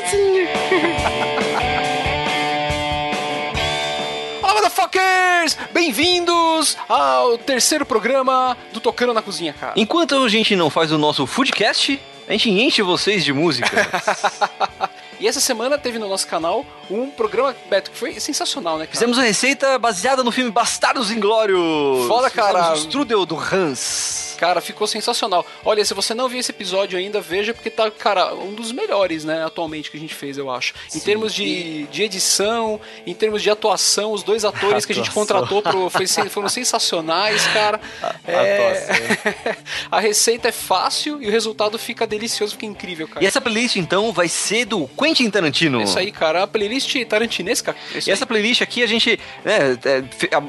cozinha. 0.00 0.48
Olá, 4.42 4.54
motherfuckers! 4.54 5.58
Bem-vindos 5.72 6.76
ao 6.88 7.36
terceiro 7.38 7.84
programa 7.84 8.56
do 8.72 8.80
Tocando 8.80 9.12
na 9.12 9.22
Cozinha, 9.22 9.52
cara. 9.52 9.72
Enquanto 9.76 10.22
a 10.22 10.28
gente 10.28 10.54
não 10.54 10.70
faz 10.70 10.92
o 10.92 10.98
nosso 10.98 11.26
foodcast, 11.26 12.00
a 12.28 12.32
gente 12.32 12.50
enche 12.50 12.82
vocês 12.82 13.24
de 13.24 13.32
música. 13.32 13.70
E 15.20 15.26
essa 15.26 15.40
semana 15.40 15.76
teve 15.76 15.98
no 15.98 16.08
nosso 16.08 16.26
canal 16.26 16.64
um 16.90 17.10
programa, 17.10 17.54
Beto, 17.68 17.90
que 17.90 17.96
foi 17.96 18.18
sensacional, 18.20 18.78
né? 18.78 18.86
Cara? 18.86 18.92
Fizemos 18.92 19.18
uma 19.18 19.24
receita 19.24 19.78
baseada 19.78 20.22
no 20.22 20.30
filme 20.30 20.50
Bastardos 20.50 21.10
Inglórios. 21.10 22.06
Foda, 22.06 22.30
cara. 22.30 22.58
Fizemos 22.58 22.80
o 22.80 22.86
strudel 22.86 23.26
do 23.26 23.36
Hans. 23.36 24.36
Cara, 24.38 24.60
ficou 24.60 24.86
sensacional. 24.86 25.44
Olha, 25.64 25.84
se 25.84 25.92
você 25.92 26.14
não 26.14 26.28
viu 26.28 26.38
esse 26.38 26.52
episódio 26.52 26.96
ainda, 26.96 27.20
veja, 27.20 27.52
porque 27.52 27.68
tá, 27.68 27.90
cara, 27.90 28.32
um 28.36 28.54
dos 28.54 28.70
melhores, 28.70 29.24
né, 29.24 29.44
atualmente 29.44 29.90
que 29.90 29.96
a 29.96 30.00
gente 30.00 30.14
fez, 30.14 30.38
eu 30.38 30.48
acho. 30.48 30.74
Em 30.94 31.00
termos 31.00 31.34
de, 31.34 31.88
de 31.88 32.04
edição, 32.04 32.80
em 33.04 33.14
termos 33.14 33.42
de 33.42 33.50
atuação, 33.50 34.12
os 34.12 34.22
dois 34.22 34.44
atores 34.44 34.86
que 34.86 34.92
a 34.92 34.94
gente 34.94 35.10
contratou 35.12 35.60
pro, 35.60 35.90
foi 35.90 36.06
foram 36.06 36.48
sensacionais, 36.48 37.44
cara. 37.48 37.80
É, 38.28 39.56
a 39.90 40.00
receita 40.00 40.48
é 40.48 40.52
fácil 40.52 41.22
e 41.22 41.26
o 41.26 41.30
resultado 41.30 41.78
fica 41.78 42.06
delicioso, 42.06 42.52
fica 42.52 42.66
incrível, 42.66 43.08
cara. 43.08 43.24
E 43.24 43.26
essa 43.26 43.40
playlist, 43.40 43.76
então, 43.76 44.12
vai 44.12 44.28
ser 44.28 44.66
do 44.66 44.86
Quentin 44.88 45.07
Tarantino. 45.30 45.80
É 45.80 45.84
Isso 45.84 45.98
aí, 45.98 46.10
cara, 46.12 46.42
a 46.42 46.46
playlist 46.46 46.94
tarantinesca. 47.06 47.74
é 47.94 47.98
isso 47.98 48.08
E 48.08 48.10
aí. 48.10 48.14
essa 48.14 48.26
playlist 48.26 48.62
aqui 48.62 48.82
a 48.82 48.86
gente 48.86 49.18
né, 49.44 49.78
é, 49.84 50.02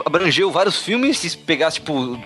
abrangeu 0.05 0.51
vários 0.51 0.81
filmes, 0.81 1.17
se 1.19 1.37
pegar, 1.37 1.71
tipo, 1.71 2.19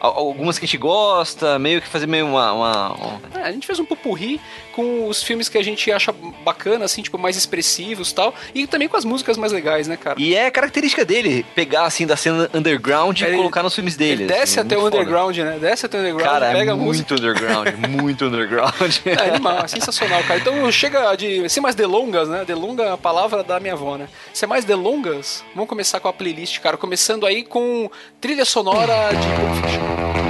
algumas 0.00 0.58
que 0.58 0.64
a 0.64 0.68
gente 0.68 0.78
gosta, 0.78 1.58
meio 1.58 1.80
que 1.80 1.86
fazer 1.88 2.06
meio 2.06 2.26
uma. 2.26 2.52
uma- 2.52 2.92
um- 2.92 3.20
É, 3.38 3.42
a 3.44 3.52
gente 3.52 3.66
fez 3.66 3.78
um 3.78 3.84
pupurri 3.84 4.40
com 4.72 5.08
os 5.08 5.22
filmes 5.22 5.48
que 5.48 5.58
a 5.58 5.62
gente 5.64 5.90
acha 5.92 6.12
bacana, 6.44 6.84
assim, 6.84 7.02
tipo, 7.02 7.18
mais 7.18 7.36
expressivos 7.36 8.10
e 8.10 8.14
tal. 8.14 8.34
E 8.54 8.66
também 8.66 8.88
com 8.88 8.96
as 8.96 9.04
músicas 9.04 9.36
mais 9.36 9.52
legais, 9.52 9.86
né, 9.88 9.96
cara? 9.96 10.16
E 10.20 10.34
é 10.34 10.50
característica 10.50 11.04
dele 11.04 11.44
pegar, 11.54 11.84
assim, 11.84 12.06
da 12.06 12.16
cena 12.16 12.48
underground 12.54 13.20
e 13.20 13.24
Ele- 13.24 13.36
colocar 13.36 13.62
nos 13.62 13.74
filmes 13.74 13.96
dele. 13.96 14.24
Ele 14.24 14.26
desce 14.32 14.58
assim, 14.58 14.66
até 14.66 14.76
o 14.76 14.80
foda. 14.82 14.96
underground, 14.96 15.36
né? 15.38 15.58
Desce 15.60 15.86
até 15.86 15.98
o 15.98 16.00
underground, 16.00 16.30
Cara, 16.30 16.52
pega 16.52 16.70
é 16.70 16.74
a 16.74 16.76
música. 16.76 17.14
muito 17.14 17.14
underground, 17.22 17.68
muito 18.02 18.24
underground. 18.24 18.96
É 19.06 19.28
animal, 19.30 19.64
é 19.64 19.68
sensacional, 19.68 20.22
cara. 20.24 20.40
Então 20.40 20.70
chega 20.72 21.14
de. 21.16 21.48
Sem 21.48 21.62
mais 21.62 21.74
delongas, 21.74 22.28
né? 22.28 22.44
Delonga 22.44 22.84
é 22.84 22.92
a 22.92 22.96
palavra 22.96 23.42
da 23.42 23.58
minha 23.60 23.74
avó, 23.74 23.96
né? 23.96 24.08
Sem 24.32 24.48
mais 24.48 24.64
delongas, 24.64 25.44
vamos 25.54 25.68
começar 25.68 26.00
com 26.00 26.08
a 26.08 26.12
playlist, 26.12 26.60
cara. 26.60 26.76
Começando 26.76 27.26
aí 27.26 27.42
com 27.42 27.90
trilha 28.20 28.44
sonora 28.44 29.10
de 29.10 29.26
Pulp 29.36 29.54
Fiction. 29.66 29.89
Thank 29.96 30.24
you. 30.24 30.29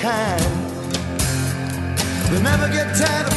Kind. 0.00 0.40
They 2.30 2.40
never 2.42 2.68
get 2.68 2.94
tired 2.96 3.27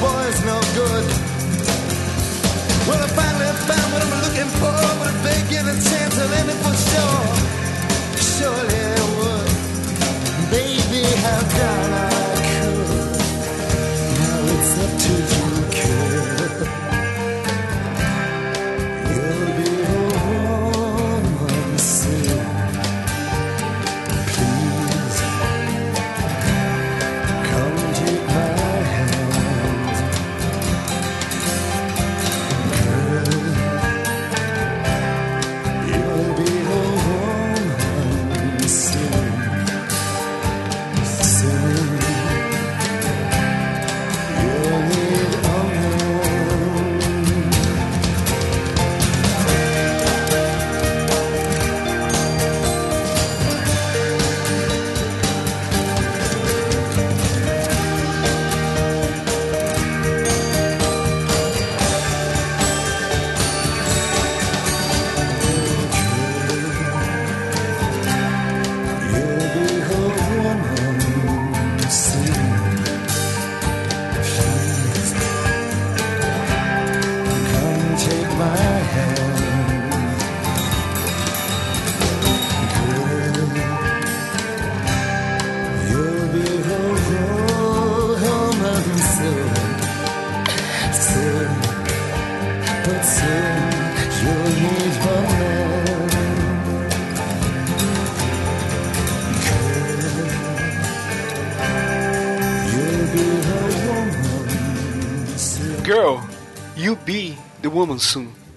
boy's 0.00 0.38
no 0.44 0.58
good. 0.78 1.04
Well, 2.86 3.02
I 3.02 3.08
finally 3.18 3.52
found 3.68 3.88
what 3.92 4.02
I'm 4.02 4.14
looking 4.24 4.50
for. 4.60 4.78
But 4.98 5.08
if 5.14 5.20
they 5.26 5.38
give 5.52 5.66
a 5.66 5.76
chance, 5.90 6.14
I'll 6.18 6.34
end 6.40 6.50
it 6.50 6.58
for 6.64 6.74
sure. 6.90 7.22
Surely 8.34 8.80
I 8.94 9.02
would. 9.18 9.50
Baby, 10.50 11.02
how 11.22 11.40
down 11.58 11.92
I 11.92 12.07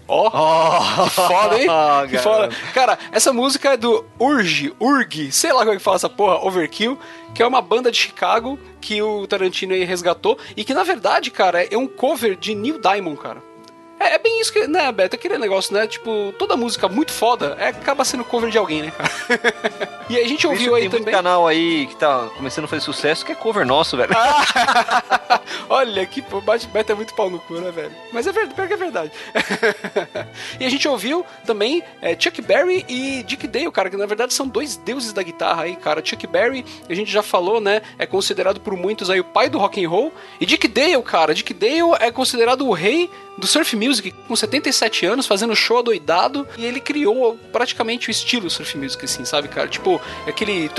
Ó, 0.08 1.06
que 1.06 1.10
foda, 1.12 1.58
hein? 1.58 1.68
Ah, 1.72 2.04
que 2.06 2.18
cara. 2.18 2.24
foda. 2.24 2.50
Cara, 2.74 3.00
essa 3.14 3.32
música 3.32 3.70
é 3.74 3.78
do 3.78 4.06
Urge, 4.20 4.74
Urg, 4.78 5.32
sei 5.32 5.54
lá 5.54 5.60
como 5.60 5.72
é 5.72 5.78
que 5.78 5.82
fala 5.82 5.96
essa 5.96 6.10
porra, 6.10 6.46
Overkill, 6.46 7.00
que 7.34 7.42
é 7.42 7.48
uma 7.48 7.62
banda 7.62 7.90
de 7.90 7.98
Chicago 7.98 8.60
que 8.82 9.02
o 9.02 9.26
Tarantino 9.26 9.74
aí 9.74 9.86
resgatou 9.86 10.38
e 10.58 10.66
que 10.66 10.74
na 10.74 10.84
verdade, 10.84 11.32
cara, 11.32 11.64
é 11.64 11.78
um 11.78 11.88
cover 11.88 12.36
de 12.36 12.54
Neil 12.54 12.80
Diamond, 12.80 13.18
cara. 13.18 13.42
É, 14.02 14.16
é 14.16 14.18
bem 14.18 14.42
isso 14.42 14.52
que, 14.52 14.68
né, 14.68 14.92
Beto? 14.92 15.16
Aquele 15.16 15.38
negócio, 15.38 15.74
né? 15.74 15.86
Tipo, 15.86 16.34
toda 16.38 16.58
música 16.58 16.88
muito 16.90 17.12
foda 17.12 17.56
é, 17.60 17.68
acaba 17.68 18.04
sendo 18.04 18.24
cover 18.24 18.50
de 18.50 18.58
alguém, 18.58 18.82
né, 18.82 18.92
cara? 18.92 19.12
e 20.10 20.18
a 20.18 20.28
gente 20.28 20.48
ouviu 20.48 20.74
aí 20.74 20.90
tem 20.90 21.00
também. 21.00 21.14
canal 21.14 21.48
aí 21.48 21.86
que 21.86 21.96
tá 21.96 22.28
começando 22.36 22.66
a 22.66 22.68
fazer 22.68 22.82
sucesso 22.82 23.24
que 23.24 23.32
é 23.32 23.36
cover 23.36 23.66
nosso, 23.66 23.96
velho. 23.96 24.12
Olha, 25.70 26.04
que 26.08 26.24
Beto 26.74 26.92
é 26.92 26.96
muito 26.96 27.14
pau 27.14 27.30
no 27.30 27.40
cu, 27.40 27.54
né, 27.56 27.70
velho? 27.70 27.92
Mas 28.12 28.26
é 28.26 28.32
verdade, 28.32 28.56
pior 28.56 28.68
que 28.68 28.74
é 28.74 28.78
verdade. 28.78 29.12
e 30.60 30.66
a 30.66 30.70
gente 30.70 30.88
ouviu 30.88 31.24
também 31.46 31.84
é, 32.02 32.20
Chuck 32.20 32.42
Berry 32.42 32.84
e 32.90 33.22
Dick 33.24 33.48
Dale, 33.48 33.72
cara, 33.72 33.90
que 33.90 33.98
na 33.98 34.08
verdade 34.08 34.34
são 34.34 34.48
dois 34.48 34.78
deuses 34.78 35.14
da 35.14 35.22
guitarra 35.22 35.64
aí, 35.64 35.76
cara. 35.76 36.04
Chuck 36.04 36.26
Berry, 36.26 36.66
a 36.90 36.94
gente 36.96 37.12
já 37.12 37.22
falou, 37.22 37.62
né, 37.62 37.84
é 38.00 38.08
considerado 38.08 38.60
por 38.60 38.76
muitos 38.76 39.10
aí 39.10 39.20
o 39.20 39.26
pai 39.26 39.48
do 39.48 39.60
rock 39.60 39.84
and 39.84 39.90
roll. 39.90 40.12
E 40.40 40.46
Dick 40.46 40.68
Dale, 40.68 41.02
cara, 41.04 41.36
Dick 41.36 41.54
Dale 41.54 41.96
é 42.00 42.12
considerado 42.12 42.68
o 42.68 42.74
rei 42.74 43.10
do 43.38 43.48
surf 43.48 43.76
music, 43.76 44.14
com 44.28 44.36
77 44.36 45.06
anos, 45.06 45.26
fazendo 45.26 45.56
show 45.56 45.80
adoidado, 45.80 46.48
e 46.58 46.66
ele 46.66 46.80
criou 46.80 47.38
praticamente 47.52 48.10
o 48.10 48.12
estilo 48.12 48.50
surf 48.50 48.78
music, 48.78 49.04
assim, 49.06 49.26
sabe, 49.26 49.48
cara? 49.48 49.68
Tipo, 49.68 50.02
aquele. 50.28 50.70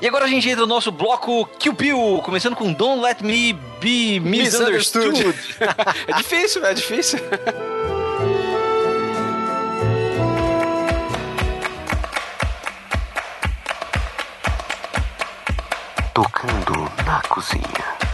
E 0.00 0.06
agora 0.08 0.24
a 0.24 0.28
gente 0.28 0.48
entra 0.48 0.62
no 0.62 0.66
nosso 0.66 0.90
bloco 0.90 1.46
Kill 1.58 1.72
Bill, 1.72 2.20
começando 2.24 2.56
com 2.56 2.72
Don't 2.72 3.02
Let 3.02 3.20
Me 3.22 3.52
Be 3.80 4.20
Misunderstood. 4.20 5.34
é 6.06 6.12
difícil, 6.16 6.64
é 6.64 6.74
difícil. 6.74 7.18
Tocando 16.14 16.90
na 17.04 17.20
cozinha. 17.28 18.05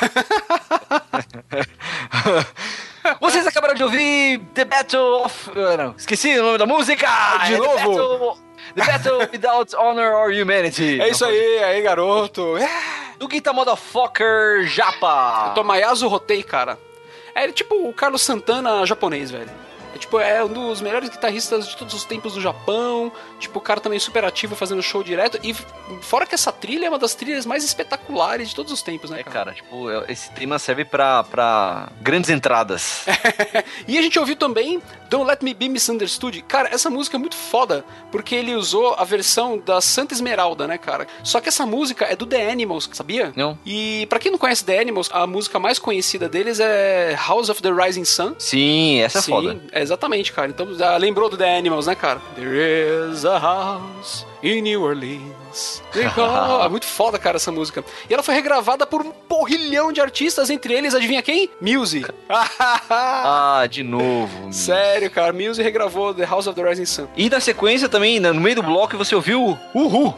Vocês 3.20 3.46
acabaram 3.46 3.74
de 3.74 3.82
ouvir 3.82 4.38
The 4.54 4.64
Battle 4.64 5.24
of. 5.24 5.50
ah, 5.56 5.76
Não, 5.76 5.94
esqueci 5.96 6.38
o 6.38 6.42
nome 6.42 6.58
da 6.58 6.66
música! 6.66 7.06
De 7.46 7.54
É 7.54 7.58
novo? 7.58 8.38
The 8.74 8.84
Battle, 8.84 8.84
The 8.84 8.84
Battle 8.84 9.18
Without 9.32 9.76
Honor 9.76 10.12
or 10.14 10.30
Humanity. 10.32 11.00
É 11.00 11.08
isso 11.08 11.24
aí, 11.24 11.58
aí, 11.64 11.82
garoto. 11.82 12.56
É. 12.56 12.68
Do 13.18 13.26
Guitar 13.28 13.52
Motherfucker 13.54 14.66
Japa. 14.66 15.52
Tomayasu 15.54 16.08
Rotei, 16.08 16.42
cara. 16.42 16.78
É 17.34 17.50
tipo 17.52 17.74
o 17.88 17.92
Carlos 17.92 18.22
Santana 18.22 18.84
japonês, 18.86 19.30
velho. 19.30 19.50
É 20.00 20.10
tipo, 20.10 20.18
é 20.18 20.42
um 20.42 20.48
dos 20.48 20.80
melhores 20.80 21.10
guitarristas 21.10 21.68
de 21.68 21.76
todos 21.76 21.92
os 21.92 22.04
tempos 22.04 22.32
do 22.32 22.40
Japão. 22.40 23.12
Tipo, 23.38 23.58
o 23.58 23.62
cara 23.62 23.80
também 23.80 23.98
super 23.98 24.24
ativo 24.24 24.56
fazendo 24.56 24.82
show 24.82 25.02
direto. 25.02 25.38
E 25.42 25.54
fora 26.00 26.24
que 26.24 26.34
essa 26.34 26.50
trilha 26.50 26.86
é 26.86 26.88
uma 26.88 26.98
das 26.98 27.14
trilhas 27.14 27.44
mais 27.44 27.62
espetaculares 27.64 28.48
de 28.48 28.54
todos 28.54 28.72
os 28.72 28.80
tempos, 28.80 29.10
né, 29.10 29.20
É, 29.20 29.22
cara? 29.22 29.34
cara, 29.44 29.52
tipo, 29.52 29.90
é- 29.90 30.04
esse 30.10 30.30
tema 30.30 30.58
serve 30.58 30.86
pra, 30.86 31.22
pra 31.24 31.90
grandes 32.00 32.30
entradas. 32.30 33.04
E 33.86 33.98
a 33.98 34.02
gente 34.02 34.18
ouviu 34.18 34.36
também 34.36 34.80
Don't 35.08 35.26
Let 35.26 35.42
Me 35.42 35.52
Be 35.52 35.68
Misunderstood. 35.68 36.42
Cara, 36.42 36.68
essa 36.72 36.88
música 36.88 37.16
é 37.16 37.20
muito 37.20 37.34
foda, 37.36 37.84
porque 38.10 38.34
ele 38.34 38.54
usou 38.54 38.94
a 38.96 39.04
versão 39.04 39.58
da 39.58 39.80
Santa 39.80 40.14
Esmeralda, 40.14 40.66
né, 40.66 40.78
cara? 40.78 41.06
Só 41.24 41.40
que 41.40 41.48
essa 41.48 41.66
música 41.66 42.04
é 42.06 42.14
do 42.16 42.24
The 42.26 42.50
Animals, 42.50 42.88
sabia? 42.92 43.32
Não. 43.36 43.58
E 43.66 44.06
pra 44.08 44.18
quem 44.18 44.30
não 44.30 44.38
conhece 44.38 44.64
The 44.64 44.78
Animals, 44.80 45.10
a 45.12 45.26
música 45.26 45.58
mais 45.58 45.78
conhecida 45.78 46.28
deles 46.28 46.60
é 46.60 47.16
House 47.26 47.48
of 47.48 47.60
the 47.62 47.70
Rising 47.70 48.04
Sun. 48.04 48.34
Sim, 48.38 49.00
essa 49.00 49.18
é 49.18 49.22
Sim, 49.22 49.30
foda. 49.32 49.60
é 49.72 49.82
exatamente, 49.90 50.32
cara. 50.32 50.48
Então, 50.48 50.74
já 50.74 50.96
lembrou 50.96 51.28
do 51.28 51.36
The 51.36 51.58
Animals, 51.58 51.86
né, 51.86 51.94
cara? 51.94 52.20
There 52.36 53.10
is 53.12 53.24
a 53.24 53.38
house 53.38 54.26
in 54.42 54.62
New 54.62 54.82
Orleans. 54.82 55.82
é 56.64 56.68
muito 56.68 56.86
foda, 56.86 57.18
cara, 57.18 57.36
essa 57.36 57.50
música. 57.50 57.84
E 58.08 58.14
ela 58.14 58.22
foi 58.22 58.34
regravada 58.34 58.86
por 58.86 59.02
um 59.02 59.10
porrilhão 59.10 59.92
de 59.92 60.00
artistas, 60.00 60.48
entre 60.48 60.72
eles, 60.72 60.94
adivinha 60.94 61.22
quem? 61.22 61.50
Muse. 61.60 62.04
Ah, 63.22 63.66
de 63.68 63.82
novo. 63.82 64.52
Sério, 64.52 65.10
cara, 65.10 65.32
Muse 65.32 65.62
regravou 65.62 66.14
The 66.14 66.24
House 66.24 66.46
of 66.46 66.54
the 66.60 66.66
Rising 66.68 66.86
Sun. 66.86 67.06
E 67.16 67.28
na 67.28 67.40
sequência 67.40 67.88
também, 67.88 68.18
no 68.20 68.34
meio 68.34 68.56
do 68.56 68.62
bloco, 68.62 68.96
você 68.96 69.14
ouviu 69.14 69.58
Uhul. 69.74 70.14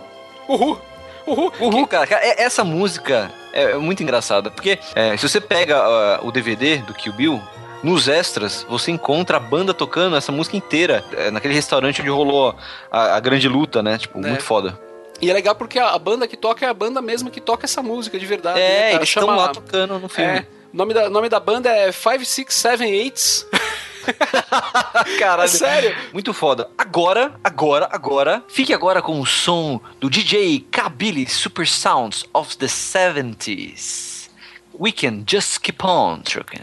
Uhul! 0.49 0.81
Uhul! 1.27 1.53
Uhul, 1.61 1.87
cara. 1.87 2.09
É- 2.11 2.43
Essa 2.43 2.65
música 2.65 3.31
é 3.53 3.73
é 3.73 3.77
muito 3.77 4.03
engraçada, 4.03 4.51
porque 4.51 4.79
é, 4.95 5.17
se 5.17 5.29
você 5.29 5.41
pega 5.41 5.77
ah, 5.79 6.21
o 6.23 6.33
DVD 6.33 6.79
do 6.79 6.95
Kill 6.95 7.13
Bill, 7.13 7.41
nos 7.83 8.09
extras 8.09 8.65
você 8.69 8.91
encontra 8.91 9.37
a 9.37 9.41
banda 9.41 9.75
tocando 9.75 10.17
essa 10.17 10.31
música 10.33 10.57
inteira, 10.57 11.05
é, 11.17 11.31
naquele 11.31 11.55
restaurante 11.55 12.01
onde 12.01 12.11
rolou 12.11 12.55
a, 12.91 13.17
a 13.17 13.21
grande 13.21 13.49
luta, 13.49 13.83
né? 13.83 13.99
Tipo, 13.99 14.19
Né. 14.21 14.29
muito 14.31 14.45
foda. 14.45 14.79
E 15.21 15.31
é 15.31 15.33
legal 15.33 15.55
porque 15.55 15.79
a, 15.79 15.91
a 15.91 15.99
banda 15.99 16.27
que 16.27 16.37
toca 16.37 16.67
é 16.67 16.69
a 16.69 16.75
banda 16.75 17.01
mesma 17.01 17.31
que 17.31 17.41
toca 17.41 17.65
essa 17.65 17.81
música 17.83 18.19
de 18.19 18.27
verdade. 18.27 18.59
né, 18.59 18.65
é, 18.67 18.81
cara? 18.83 18.95
eles 18.97 19.09
estão 19.09 19.27
lá 19.29 19.49
tocando 19.49 19.99
no 19.99 20.09
filme. 20.09 20.39
É, 20.39 20.47
o 20.73 20.77
nome 20.77 20.93
da, 20.95 21.09
nome 21.09 21.29
da 21.29 21.39
banda 21.39 21.71
é 21.71 21.93
5678. 21.93 23.47
Caralho. 25.19 25.45
É 25.45 25.49
sério. 25.49 25.97
Muito 26.13 26.35
foda. 26.35 26.69
Agora, 26.77 27.35
agora, 27.45 27.89
agora, 27.93 28.43
fique 28.49 28.75
agora 28.75 29.01
com 29.01 29.21
o 29.21 29.27
som 29.27 29.81
do 30.01 30.11
DJ 30.11 30.67
Kabili 30.71 31.29
Super 31.29 31.69
Sounds 31.69 32.25
of 32.35 32.57
the 32.57 32.67
70s. 32.67 34.29
We 34.79 34.91
can 34.91 35.23
just 35.25 35.61
keep 35.61 35.85
on 35.85 36.23
trucking. 36.23 36.63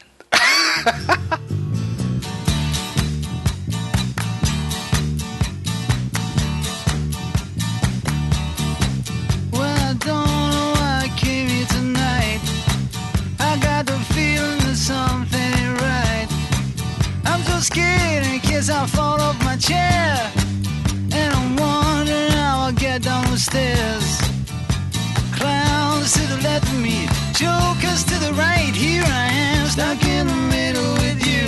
Clowns 25.33 26.13
to 26.13 26.21
the 26.27 26.41
left 26.43 26.67
of 26.67 26.79
me, 26.81 27.08
jokers 27.39 28.03
to 28.03 28.15
the 28.19 28.33
right. 28.33 28.75
Here 28.75 29.03
I 29.05 29.27
am, 29.31 29.67
stuck 29.67 30.03
in 30.03 30.27
the 30.27 30.41
middle 30.55 30.93
with 31.05 31.19
you. 31.25 31.47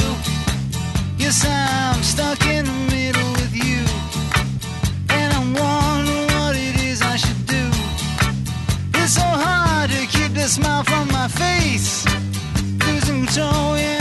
Yes, 1.18 1.44
I'm 1.46 2.02
stuck 2.02 2.42
in 2.46 2.64
the 2.64 2.80
middle 2.96 3.32
with 3.40 3.54
you. 3.54 3.82
And 5.10 5.30
I'm 5.38 5.52
wondering 5.54 6.30
what 6.40 6.56
it 6.56 6.76
is 6.90 7.02
I 7.02 7.18
should 7.18 7.46
do. 7.46 7.66
It's 9.00 9.16
so 9.22 9.28
hard 9.46 9.90
to 9.92 10.02
keep 10.08 10.32
the 10.34 10.48
smile 10.48 10.84
from 10.86 11.10
my 11.10 11.28
face. 11.28 12.06
Losing 12.88 13.26
control, 13.26 13.76
yeah, 13.78 14.01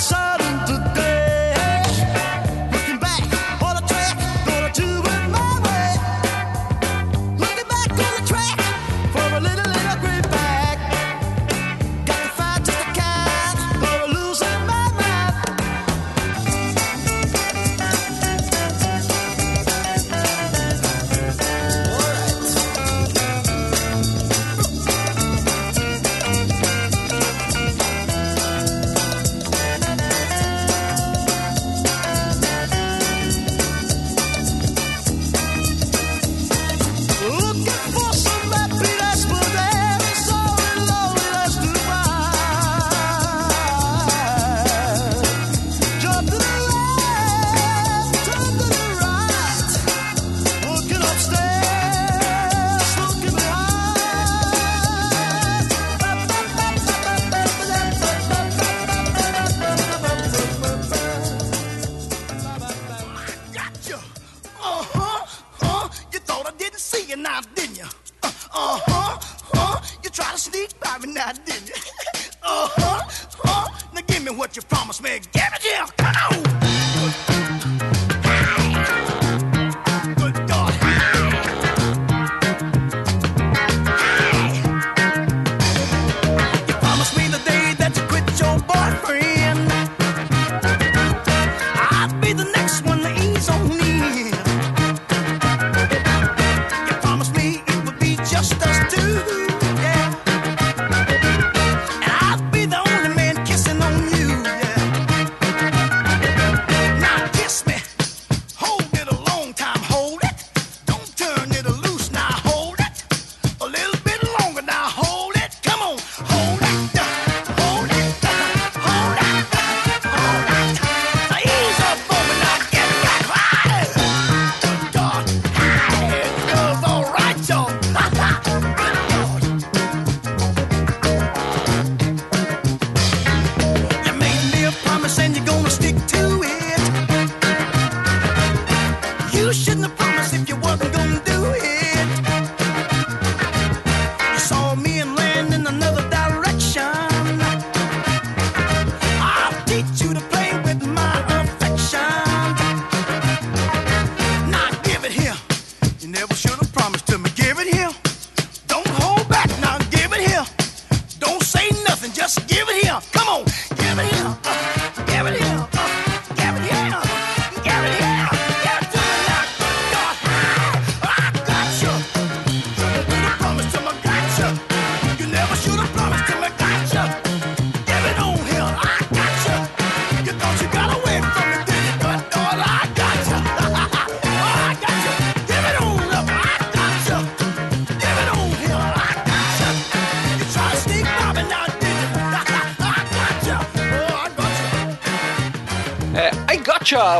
outside 0.00 0.39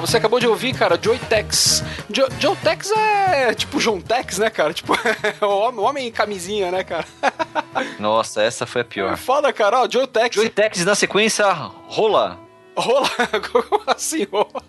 você 0.00 0.16
acabou 0.16 0.40
de 0.40 0.46
ouvir, 0.46 0.74
cara, 0.74 0.98
Joe 1.00 1.18
Tex. 1.18 1.82
Jo, 2.08 2.26
Joe 2.38 2.56
Tex 2.56 2.90
é 2.90 3.54
tipo 3.54 3.78
John 3.78 4.00
Tex, 4.00 4.38
né, 4.38 4.50
cara? 4.50 4.72
Tipo, 4.72 4.94
é 4.96 5.44
homem, 5.44 5.80
homem 5.80 6.08
em 6.08 6.12
camisinha, 6.12 6.70
né, 6.70 6.84
cara? 6.84 7.04
Nossa, 7.98 8.42
essa 8.42 8.66
foi 8.66 8.82
a 8.82 8.84
pior. 8.84 9.12
É 9.12 9.16
foda, 9.16 9.52
cara, 9.52 9.80
ó, 9.80 9.88
Joe 9.90 10.06
Tex. 10.06 10.34
Joe 10.34 10.48
Tex 10.48 10.84
na 10.84 10.94
sequência, 10.94 11.50
rola. 11.52 12.38
Rola? 12.76 13.08
Como 13.52 13.82
assim, 13.86 14.26
rola? 14.30 14.62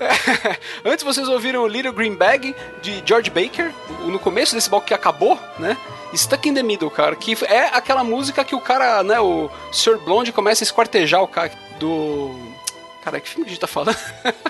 É. 0.00 0.58
Antes 0.84 1.04
vocês 1.04 1.28
ouviram 1.28 1.66
Little 1.66 1.92
Green 1.92 2.14
Bag 2.14 2.54
de 2.82 3.02
George 3.04 3.30
Baker, 3.30 3.72
no 4.10 4.18
começo 4.18 4.54
desse 4.54 4.68
bloco 4.68 4.86
que 4.86 4.94
acabou, 4.94 5.38
né? 5.58 5.76
Stuck 6.14 6.48
in 6.48 6.54
the 6.54 6.62
Middle, 6.62 6.90
cara, 6.90 7.14
que 7.14 7.36
é 7.44 7.66
aquela 7.66 8.02
música 8.02 8.44
que 8.44 8.54
o 8.54 8.60
cara, 8.60 9.02
né, 9.02 9.20
o 9.20 9.50
Sr. 9.72 9.98
Blonde 9.98 10.32
começa 10.32 10.62
a 10.62 10.66
esquartejar 10.66 11.22
o 11.22 11.28
cara 11.28 11.52
do. 11.78 12.34
Cara, 13.02 13.20
que 13.20 13.28
filme 13.28 13.44
que 13.44 13.50
a 13.50 13.54
gente 13.54 13.60
tá 13.60 13.66
falando? 13.66 13.96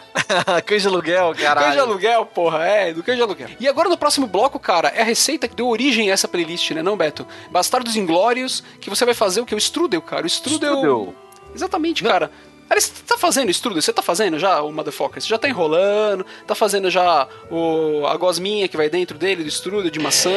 Cães 0.67 0.83
de 0.83 0.89
aluguel, 0.89 1.35
caralho. 1.35 1.67
Cães 1.67 1.75
de 1.75 1.81
aluguel, 1.81 2.27
porra, 2.27 2.65
é, 2.65 2.93
do 2.93 3.03
Cães 3.03 3.17
de 3.17 3.23
aluguel. 3.23 3.49
E 3.61 3.69
agora 3.69 3.89
no 3.89 3.97
próximo 3.97 4.27
bloco, 4.27 4.59
cara, 4.59 4.89
é 4.89 5.03
a 5.03 5.05
receita 5.05 5.47
que 5.47 5.55
deu 5.55 5.69
origem 5.69 6.11
a 6.11 6.15
essa 6.15 6.27
playlist, 6.27 6.71
né, 6.73 6.83
não, 6.83 6.97
Beto? 6.97 7.27
Bastardos 7.51 7.97
Inglórios, 7.97 8.63
que 8.81 8.91
você 8.91 9.05
vai 9.05 9.15
fazer 9.15 9.41
o 9.41 9.47
que? 9.47 9.55
O 9.55 9.59
Strudel, 9.59 10.03
cara. 10.03 10.25
O 10.25 10.27
Strudel. 10.27 10.75
Strudel. 10.75 11.15
Exatamente, 11.55 12.03
não, 12.05 12.11
cara. 12.11 12.31
Cara, 12.69 12.81
você 12.81 12.91
tá 13.07 13.17
fazendo 13.17 13.51
estudo? 13.51 13.81
Você 13.81 13.93
tá 13.93 14.03
fazendo 14.03 14.39
já 14.39 14.61
o 14.63 14.71
motherfucker? 14.71 15.23
Você 15.23 15.29
já 15.29 15.39
tá 15.39 15.49
enrolando? 15.49 16.27
Tá 16.47 16.55
fazendo 16.55 16.91
já 16.91 17.27
o, 17.51 18.07
a 18.07 18.17
gosminha 18.17 18.69
que 18.69 18.77
vai 18.77 18.91
dentro 18.91 19.17
dele, 19.17 19.43
do 19.43 19.49
estrudo, 19.49 19.91
de 19.91 19.99
maçã? 19.99 20.31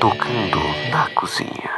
Tocando 0.00 0.58
na 0.90 1.08
cozinha. 1.14 1.70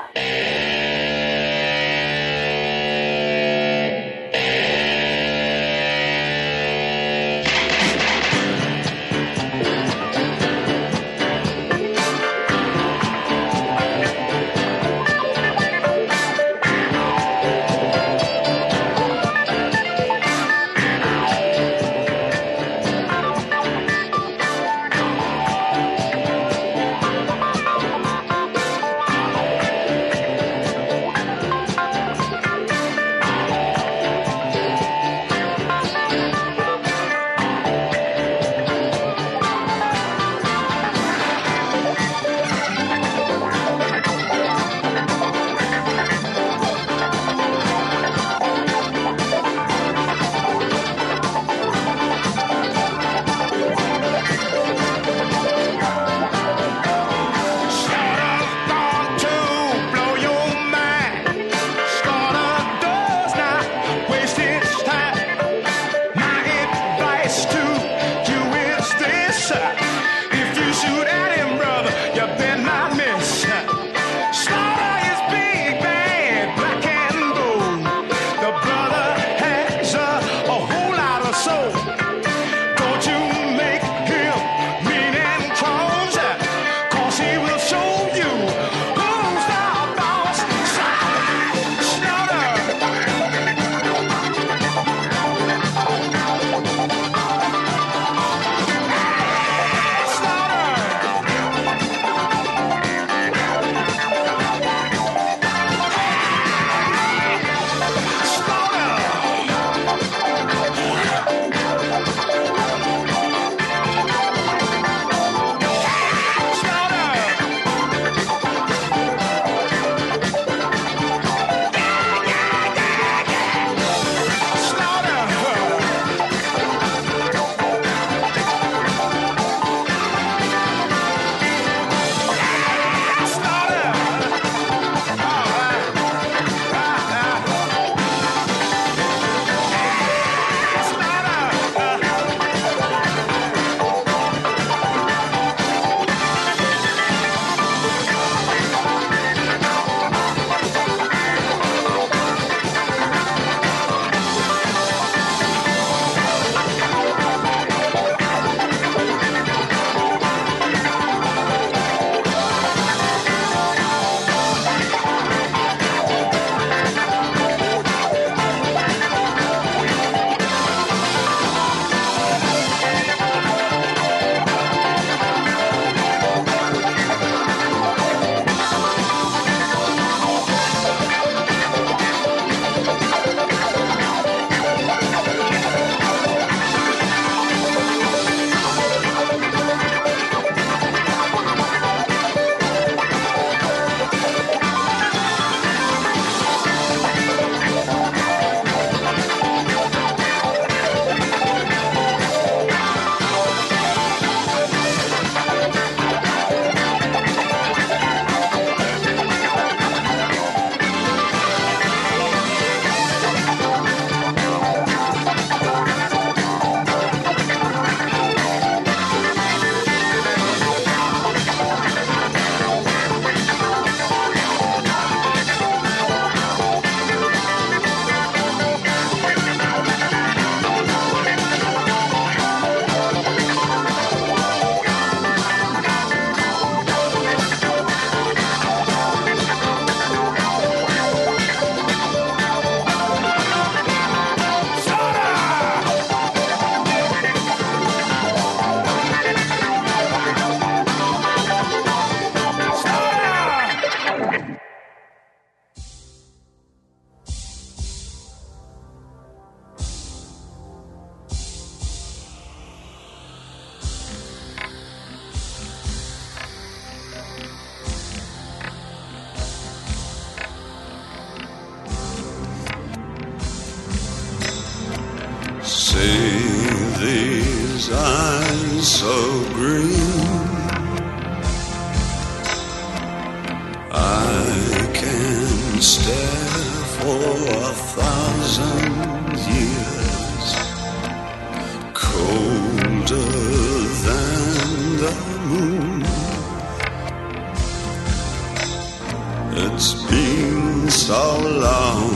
it's 299.80 299.94
been 300.10 300.90
so 300.90 301.38
long 301.38 302.10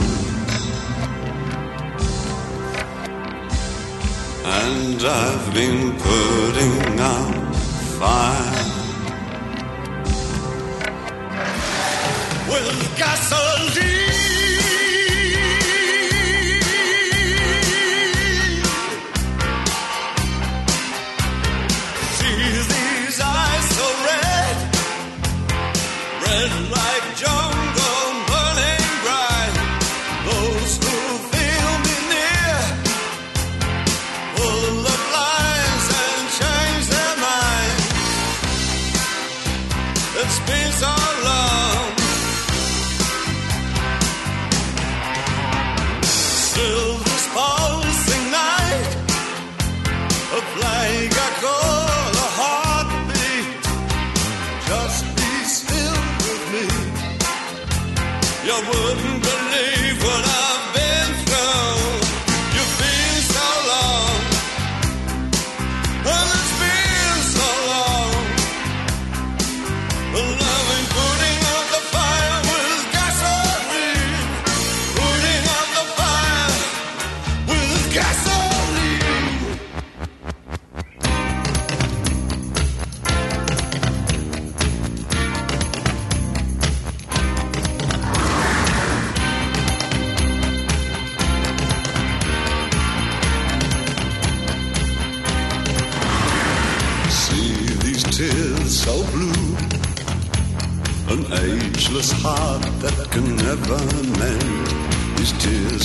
And 4.43 5.01
I've 5.01 5.53
been 5.53 5.97
putting 5.97 6.99
out 6.99 7.55
fire. 7.99 8.59
With 12.49 12.97
gasoline 12.97 14.12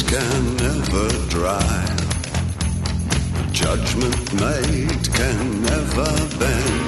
can 0.09 0.57
never 0.57 1.09
dry. 1.29 1.85
Judgment 3.53 4.33
made 4.41 5.05
can 5.13 5.63
never 5.63 6.11
bend. 6.41 6.81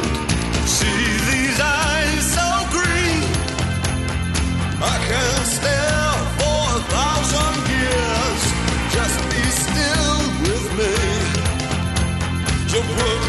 See 0.66 1.04
these 1.30 1.60
eyes 1.60 2.22
so 2.36 2.48
green. 2.74 3.22
I 4.92 4.96
can 5.08 5.36
stare 5.56 6.12
for 6.38 6.60
a 6.78 6.82
thousand 6.94 7.56
years. 7.76 8.42
Just 8.96 9.16
be 9.32 9.44
still 9.64 10.18
with 10.44 10.66
me. 10.78 10.94
You 12.72 12.80
wouldn't 12.88 13.19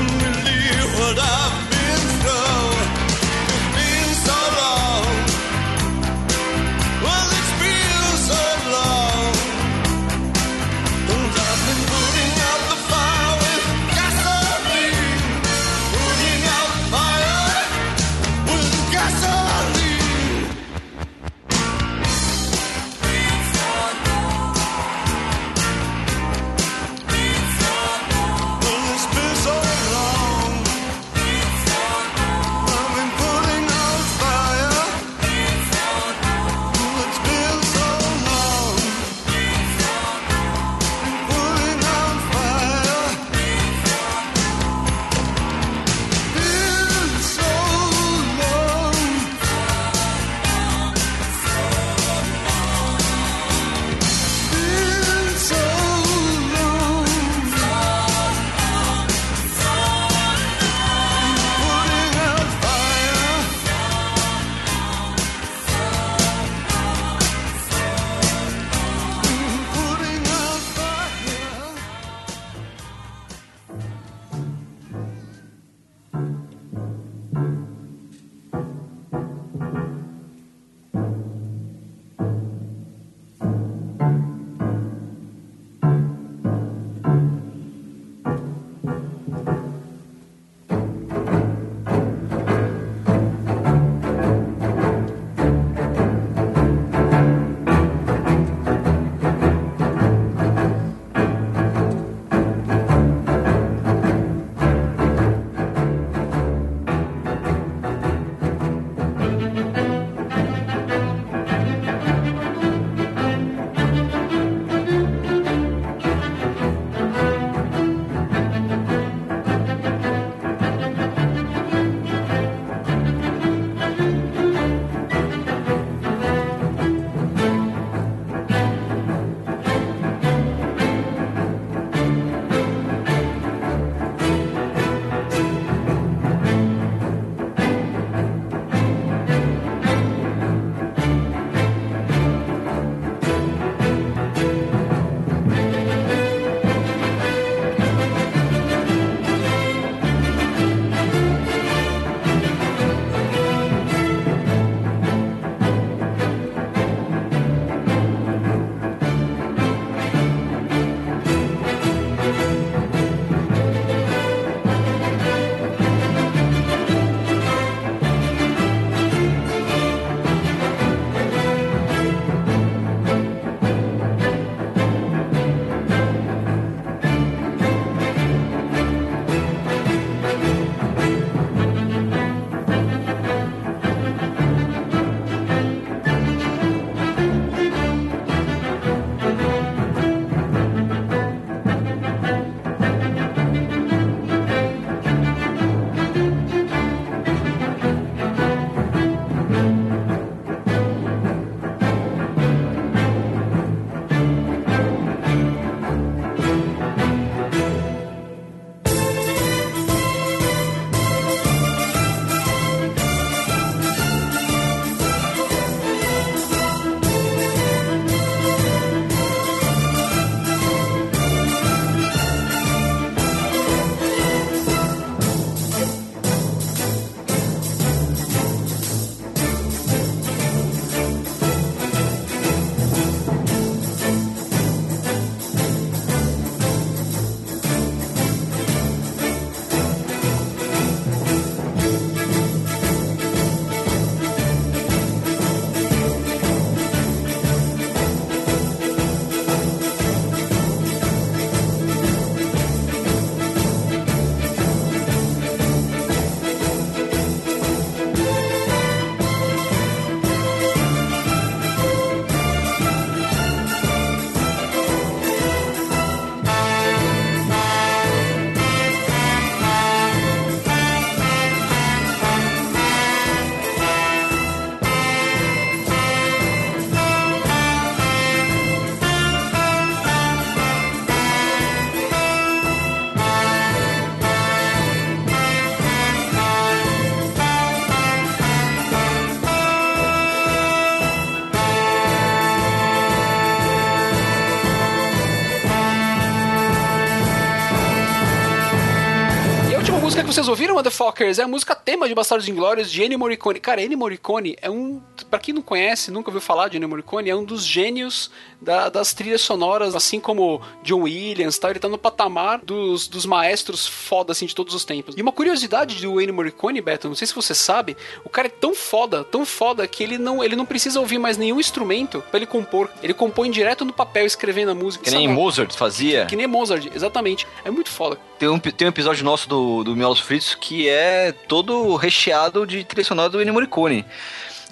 vocês 300.32 300.47
ouviram, 300.47 300.75
Motherfuckers, 300.75 301.39
é 301.39 301.43
a 301.43 301.47
música 301.47 301.75
tema 301.75 302.07
de 302.07 302.15
Bastardos 302.15 302.47
Inglórios 302.47 302.89
de 302.89 303.03
Ennio 303.03 303.19
Morricone. 303.19 303.59
Cara, 303.59 303.82
Ennio 303.82 303.97
Morricone 303.97 304.55
é 304.61 304.69
um. 304.69 305.01
Pra 305.32 305.39
quem 305.39 305.53
não 305.53 305.61
conhece, 305.61 306.11
nunca 306.11 306.29
ouviu 306.29 306.41
falar 306.41 306.67
de 306.67 306.75
Ennio 306.75 306.89
Morricone, 306.89 307.29
é 307.29 307.36
um 307.36 307.45
dos 307.45 307.63
gênios 307.65 308.29
da- 308.61 308.89
das 308.89 309.13
trilhas 309.13 309.39
sonoras, 309.39 309.95
assim 309.95 310.19
como 310.19 310.61
John 310.84 311.03
Williams, 311.03 311.57
tá? 311.57 311.69
Ele 311.69 311.79
tá 311.79 311.88
no 311.88 311.97
patamar 311.97 312.59
dos, 312.59 313.07
dos 313.07 313.25
maestros 313.25 313.88
foda, 313.88 314.34
assim, 314.34 314.45
de 314.45 314.53
todos 314.53 314.75
os 314.75 314.84
tempos. 314.84 315.15
E 315.17 315.21
uma 315.21 315.32
curiosidade 315.32 316.01
do 316.01 316.19
Ennio 316.19 316.34
Morricone, 316.34 316.82
Beto, 316.82 317.07
não 317.07 317.15
sei 317.15 317.25
se 317.25 317.34
você 317.34 317.55
sabe, 317.55 317.95
o 318.25 318.29
cara 318.29 318.47
é 318.47 318.51
tão 318.51 318.75
foda, 318.75 319.23
tão 319.23 319.45
foda, 319.45 319.88
que 319.88 320.03
ele 320.03 320.17
não, 320.17 320.43
ele 320.43 320.55
não 320.57 320.65
precisa 320.65 320.99
ouvir 320.99 321.17
mais 321.17 321.38
nenhum 321.38 321.61
instrumento 321.61 322.21
pra 322.29 322.38
ele 322.38 322.45
compor. 322.45 322.89
Ele 323.01 323.13
compõe 323.13 323.49
direto 323.49 323.86
no 323.86 323.93
papel, 323.93 324.25
escrevendo 324.25 324.71
a 324.71 324.75
música. 324.75 325.05
Que 325.05 325.11
nem 325.11 325.27
Sabe? 325.27 325.34
Mozart 325.39 325.73
fazia. 325.75 326.25
Que 326.25 326.36
nem 326.36 326.45
Mozart, 326.45 326.88
exatamente. 326.93 327.47
É 327.63 327.71
muito 327.71 327.89
foda. 327.89 328.19
Tem 328.38 328.49
um, 328.49 328.59
tem 328.59 328.86
um 328.86 328.89
episódio 328.89 329.23
nosso 329.23 329.47
do, 329.47 329.84
do 329.84 329.95
Miolos 329.95 330.19
Fritos 330.19 330.55
que 330.55 330.89
é 330.89 331.32
todo 331.32 331.95
recheado 331.95 332.67
de 332.67 332.84
trilha 332.84 333.05
sonora 333.05 333.29
do 333.29 333.39
Ennio 333.41 333.53
Morricone. 333.53 334.05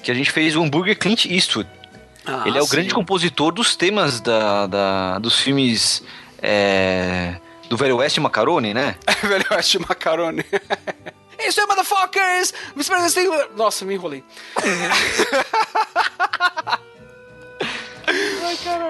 Que 0.03 0.11
a 0.11 0.13
gente 0.13 0.31
fez 0.31 0.55
o 0.55 0.63
hambúrguer 0.63 0.97
Clint 0.97 1.25
Eastwood. 1.25 1.69
Ah, 2.25 2.43
Ele 2.45 2.57
é 2.57 2.61
o 2.61 2.65
sim. 2.65 2.71
grande 2.71 2.93
compositor 2.93 3.51
dos 3.51 3.75
temas 3.75 4.19
da, 4.21 4.67
da- 4.67 5.19
dos 5.19 5.39
filmes 5.39 6.03
é, 6.41 7.35
do 7.69 7.75
Velho 7.77 7.97
Oeste 7.97 8.19
Macaroni, 8.19 8.73
né? 8.73 8.95
Velho 9.23 9.45
Oeste 9.51 9.79
Macarone. 9.79 10.45
É 11.41 11.47
isso 11.47 11.61
aí, 11.61 11.67
motherfuckers! 11.67 12.53
Me 12.75 12.81
espero 12.81 13.01
que 13.01 13.09
vocês 13.09 13.25
tenham... 13.25 13.47
Nossa, 13.55 13.85
me 13.85 13.93
enrolei. 13.93 14.21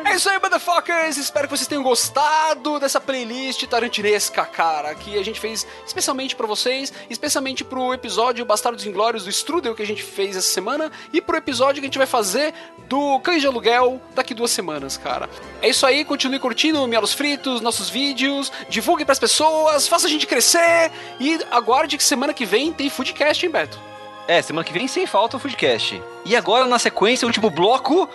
É 0.06 0.16
isso 0.16 0.30
aí, 0.30 0.40
motherfuckers! 0.40 1.18
Espero 1.18 1.48
que 1.48 1.58
vocês 1.58 1.68
tenham 1.68 1.84
gostado 1.84 2.80
dessa 2.80 3.00
playlist 3.02 3.64
tarantinesca, 3.68 4.46
cara, 4.46 4.96
que 4.96 5.18
a 5.18 5.24
gente 5.24 5.40
fez 5.40 5.68
especialmente 5.86 6.36
pra 6.36 6.48
vocês, 6.48 6.94
especialmente 7.10 7.64
pro 7.64 7.94
episódio 7.94 8.46
Bastardos 8.46 8.86
Inglórios 8.86 9.24
do 9.24 9.30
Strudel 9.30 9.76
que 9.76 9.84
a 9.84 9.88
gente 9.88 10.04
fez 10.04 10.36
essa 10.36 10.50
semana 10.50 10.92
e 11.12 11.22
pro 11.22 11.38
episódio 11.38 11.82
que 11.82 11.86
a 11.86 11.90
gente 11.90 11.98
vai 11.98 12.08
fazer 12.08 12.54
do 12.88 13.20
Cães 13.20 13.42
de 13.42 13.48
Aluguel 13.48 14.02
daqui 14.16 14.34
duas 14.34 14.52
semanas, 14.52 14.98
cara. 14.98 15.30
É 15.62 15.70
isso 15.70 15.86
aí, 15.86 16.06
continue 16.06 16.40
curtindo 16.40 16.88
Mielos 16.88 17.14
Fritos, 17.14 17.62
nossos 17.62 17.90
vídeos, 17.90 18.52
divulgue 18.70 19.06
pras 19.06 19.20
pessoas, 19.20 19.88
faça 19.88 20.08
a 20.08 20.10
gente 20.10 20.26
crescer 20.26 20.92
e 21.20 21.40
aguarde 21.52 21.98
que 21.98 22.04
semana 22.04 22.34
que 22.34 22.46
vem 22.46 22.72
tem 22.72 22.90
Foodcast, 22.90 23.46
hein, 23.46 23.52
Beto? 23.52 23.80
É, 24.28 24.42
semana 24.44 24.64
que 24.64 24.72
vem 24.72 24.88
sem 24.88 25.08
falta 25.08 25.38
o 25.38 25.40
Foodcast. 25.40 26.02
E 26.24 26.36
agora, 26.36 26.66
na 26.68 26.78
sequência, 26.78 27.26
o 27.26 27.30
último 27.30 27.50
bloco 27.50 28.08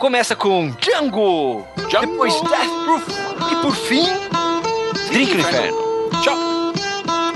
começa 0.00 0.34
com 0.34 0.70
Django, 0.80 1.66
Django. 1.86 2.06
depois 2.06 2.32
Death 2.40 2.84
Proof 2.86 3.06
e 3.52 3.56
por 3.56 3.76
fim, 3.76 4.06
Drink 5.10 5.34
no 5.34 5.40
Inferno. 5.40 5.78
Tchau! 6.22 6.38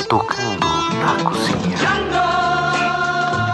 Tocando 0.08 0.66
na 0.98 1.24
cozinha. 1.24 1.76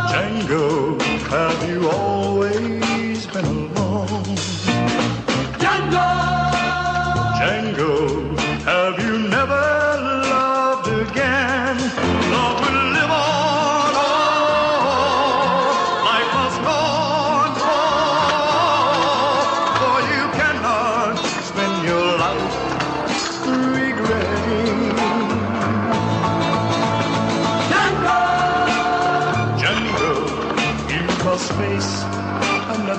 Django, 0.06 0.96
have 1.28 1.68
you 1.68 1.90
always 1.90 2.09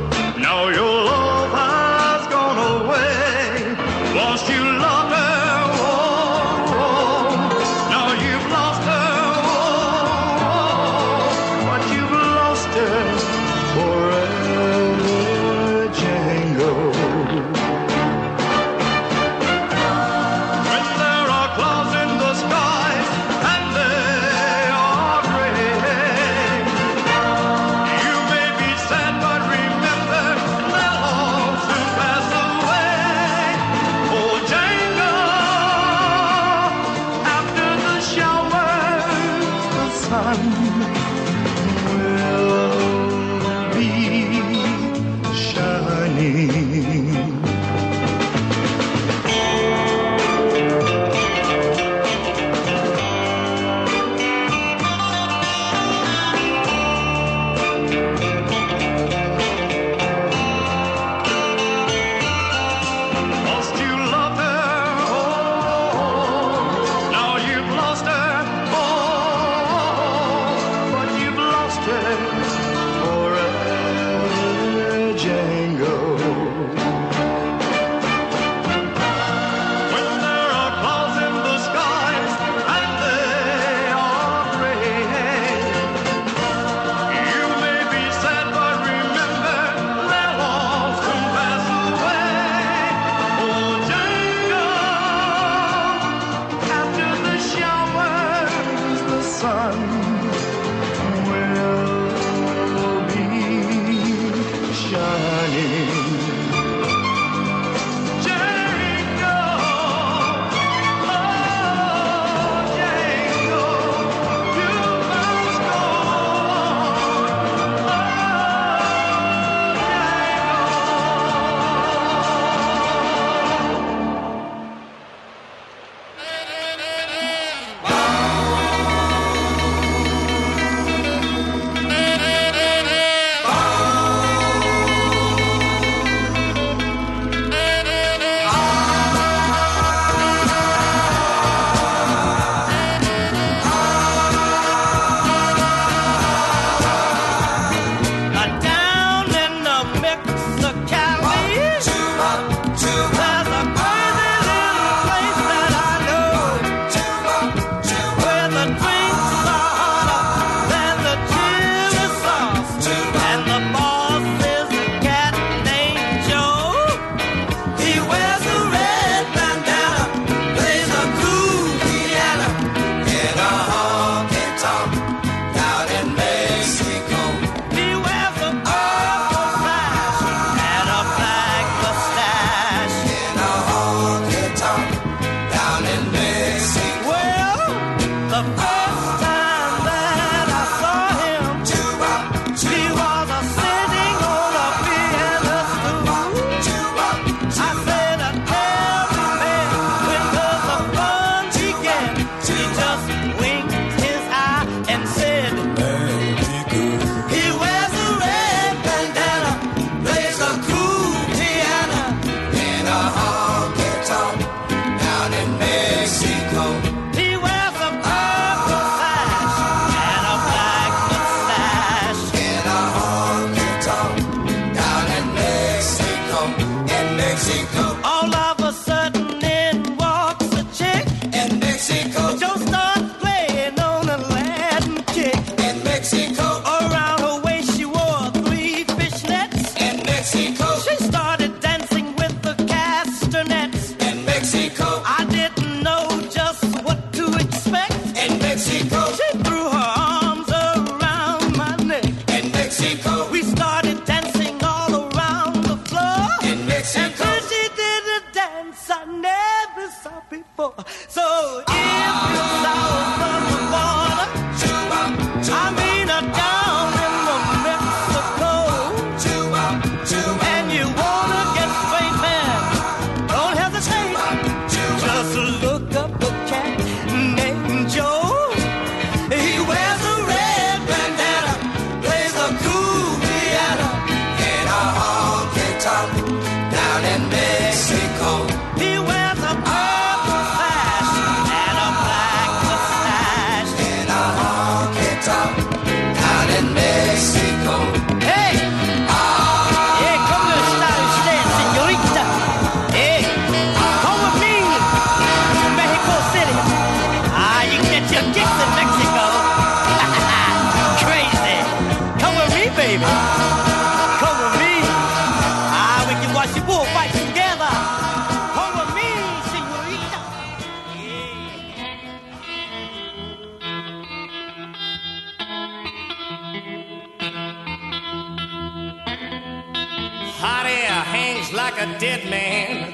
hot 330.40 330.66
air 330.66 331.04
hangs 331.14 331.52
like 331.52 331.76
a 331.82 332.00
dead 332.00 332.24
man 332.30 332.94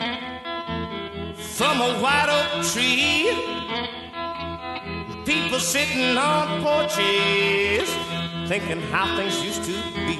from 1.37 1.79
a 1.79 1.93
white 2.01 2.29
oak 2.37 2.65
tree. 2.73 3.29
People 5.25 5.59
sitting 5.59 6.17
on 6.17 6.63
porches 6.63 7.89
thinking 8.47 8.81
how 8.91 9.15
things 9.15 9.43
used 9.45 9.63
to 9.63 9.75
be. 10.07 10.17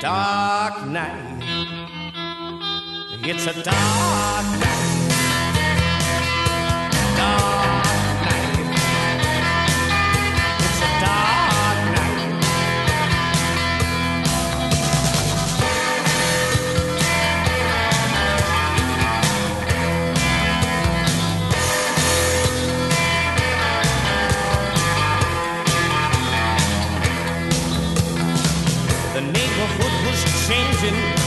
Dark 0.00 0.86
night. 0.88 1.38
It's 3.22 3.46
a 3.46 3.54
dark 3.62 4.46
night. 4.62 4.88
Dark 7.16 7.77
vision. 30.80 31.17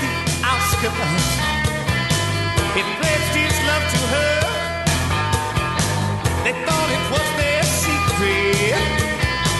the 0.00 0.10
Oscar. 0.52 0.92
He 2.76 2.82
pledged 2.98 3.34
his 3.36 3.56
love 3.68 3.84
to 3.94 4.00
her. 4.14 4.34
They 6.44 6.54
thought 6.64 6.90
it 6.96 7.04
was 7.12 7.28
their 7.40 7.62
secret, 7.82 8.74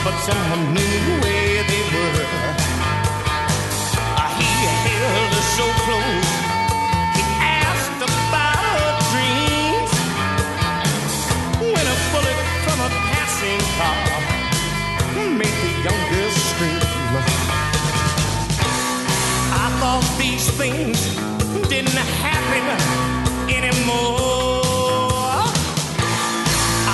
but 0.05 0.15
someone 0.27 0.65
knew 0.75 1.01
where 1.23 1.63
they 1.71 1.85
were. 1.95 2.27
Ah, 4.21 4.31
he 4.39 4.49
held 4.87 5.33
her 5.37 5.47
so 5.59 5.67
close. 5.85 6.33
He 7.17 7.23
asked 7.65 8.01
about 8.09 8.57
her 8.67 8.91
dreams 9.11 9.93
when 11.61 11.87
a 11.95 11.97
bullet 12.13 12.39
from 12.65 12.79
a 12.89 12.91
passing 13.11 13.63
car. 13.79 14.12
things 20.59 20.99
didn't 21.69 21.97
happen 22.21 22.65
anymore. 23.49 24.61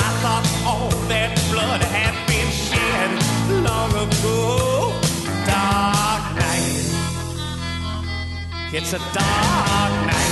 I 0.04 0.08
thought 0.22 0.46
all 0.64 0.90
that 1.08 1.34
blood 1.50 1.82
had 1.82 2.14
been 2.28 2.50
shed 2.50 3.10
long 3.64 3.90
ago. 3.90 4.92
Dark 5.46 6.24
night. 6.36 6.84
It's 8.72 8.92
a 8.92 8.98
dark 9.12 9.92
night. 10.06 10.27